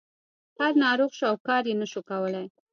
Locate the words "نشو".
1.81-2.01